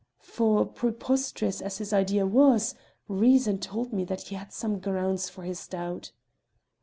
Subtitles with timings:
[0.23, 2.73] For preposterous as his idea was,
[3.07, 6.11] reason told me that he had some grounds for his doubt.